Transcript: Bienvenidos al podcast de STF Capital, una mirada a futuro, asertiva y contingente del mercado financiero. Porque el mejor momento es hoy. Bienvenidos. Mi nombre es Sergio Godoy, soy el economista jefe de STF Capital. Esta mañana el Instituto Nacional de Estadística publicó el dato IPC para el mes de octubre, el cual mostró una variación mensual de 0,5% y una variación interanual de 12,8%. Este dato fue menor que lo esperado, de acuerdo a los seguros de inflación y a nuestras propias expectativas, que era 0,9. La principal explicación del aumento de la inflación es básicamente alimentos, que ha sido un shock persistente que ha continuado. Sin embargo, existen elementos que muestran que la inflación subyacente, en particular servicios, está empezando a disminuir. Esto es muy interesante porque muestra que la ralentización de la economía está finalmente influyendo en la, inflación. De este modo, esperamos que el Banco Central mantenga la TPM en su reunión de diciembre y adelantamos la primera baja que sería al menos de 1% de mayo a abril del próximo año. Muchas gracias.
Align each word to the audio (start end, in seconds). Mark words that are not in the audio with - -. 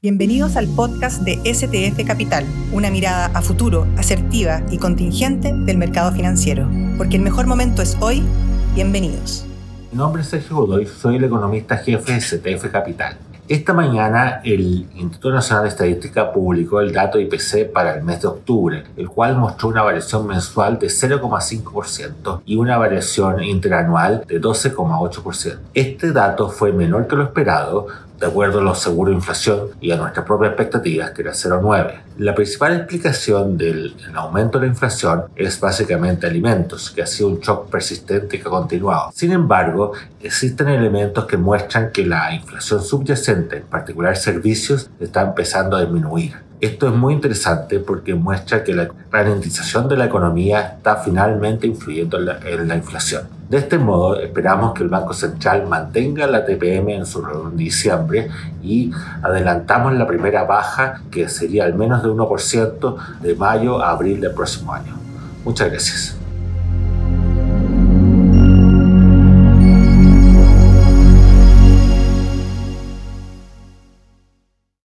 Bienvenidos 0.00 0.54
al 0.54 0.68
podcast 0.68 1.22
de 1.22 1.40
STF 1.52 2.06
Capital, 2.06 2.44
una 2.70 2.88
mirada 2.88 3.36
a 3.36 3.42
futuro, 3.42 3.84
asertiva 3.96 4.62
y 4.70 4.78
contingente 4.78 5.52
del 5.52 5.76
mercado 5.76 6.12
financiero. 6.12 6.70
Porque 6.96 7.16
el 7.16 7.22
mejor 7.22 7.48
momento 7.48 7.82
es 7.82 7.96
hoy. 8.00 8.22
Bienvenidos. 8.76 9.44
Mi 9.90 9.98
nombre 9.98 10.22
es 10.22 10.28
Sergio 10.28 10.54
Godoy, 10.54 10.86
soy 10.86 11.16
el 11.16 11.24
economista 11.24 11.78
jefe 11.78 12.12
de 12.12 12.20
STF 12.20 12.70
Capital. 12.70 13.18
Esta 13.48 13.72
mañana 13.72 14.42
el 14.44 14.86
Instituto 14.94 15.32
Nacional 15.32 15.64
de 15.64 15.70
Estadística 15.70 16.30
publicó 16.34 16.82
el 16.82 16.92
dato 16.92 17.18
IPC 17.18 17.72
para 17.72 17.94
el 17.94 18.04
mes 18.04 18.20
de 18.20 18.28
octubre, 18.28 18.84
el 18.94 19.08
cual 19.08 19.38
mostró 19.38 19.70
una 19.70 19.82
variación 19.82 20.26
mensual 20.26 20.78
de 20.78 20.88
0,5% 20.88 22.42
y 22.44 22.56
una 22.56 22.76
variación 22.76 23.42
interanual 23.42 24.22
de 24.28 24.38
12,8%. 24.38 25.60
Este 25.72 26.12
dato 26.12 26.50
fue 26.50 26.72
menor 26.72 27.06
que 27.06 27.16
lo 27.16 27.22
esperado, 27.22 27.86
de 28.20 28.26
acuerdo 28.26 28.58
a 28.58 28.62
los 28.62 28.80
seguros 28.80 29.12
de 29.12 29.16
inflación 29.16 29.68
y 29.80 29.92
a 29.92 29.96
nuestras 29.96 30.26
propias 30.26 30.50
expectativas, 30.50 31.12
que 31.12 31.22
era 31.22 31.32
0,9. 31.32 32.00
La 32.18 32.34
principal 32.34 32.74
explicación 32.74 33.56
del 33.56 33.94
aumento 34.14 34.58
de 34.58 34.66
la 34.66 34.72
inflación 34.72 35.24
es 35.36 35.60
básicamente 35.60 36.26
alimentos, 36.26 36.90
que 36.90 37.02
ha 37.02 37.06
sido 37.06 37.28
un 37.28 37.38
shock 37.38 37.70
persistente 37.70 38.40
que 38.40 38.48
ha 38.48 38.50
continuado. 38.50 39.12
Sin 39.14 39.30
embargo, 39.30 39.92
existen 40.20 40.68
elementos 40.68 41.26
que 41.26 41.36
muestran 41.36 41.92
que 41.92 42.04
la 42.04 42.34
inflación 42.34 42.82
subyacente, 42.82 43.37
en 43.38 43.62
particular 43.64 44.16
servicios, 44.16 44.90
está 45.00 45.22
empezando 45.22 45.76
a 45.76 45.80
disminuir. 45.80 46.48
Esto 46.60 46.88
es 46.88 46.94
muy 46.94 47.14
interesante 47.14 47.78
porque 47.78 48.14
muestra 48.14 48.64
que 48.64 48.74
la 48.74 48.88
ralentización 49.12 49.88
de 49.88 49.96
la 49.96 50.06
economía 50.06 50.74
está 50.76 50.96
finalmente 50.96 51.68
influyendo 51.68 52.18
en 52.18 52.68
la, 52.68 52.74
inflación. 52.74 53.28
De 53.48 53.58
este 53.58 53.78
modo, 53.78 54.18
esperamos 54.18 54.74
que 54.74 54.82
el 54.82 54.88
Banco 54.88 55.14
Central 55.14 55.68
mantenga 55.68 56.26
la 56.26 56.44
TPM 56.44 56.90
en 56.90 57.06
su 57.06 57.22
reunión 57.22 57.56
de 57.56 57.62
diciembre 57.62 58.28
y 58.60 58.90
adelantamos 59.22 59.94
la 59.94 60.06
primera 60.06 60.42
baja 60.44 61.02
que 61.12 61.28
sería 61.28 61.64
al 61.64 61.74
menos 61.74 62.02
de 62.02 62.08
1% 62.08 62.96
de 63.20 63.34
mayo 63.36 63.80
a 63.80 63.90
abril 63.90 64.20
del 64.20 64.32
próximo 64.32 64.72
año. 64.72 64.96
Muchas 65.44 65.70
gracias. 65.70 66.17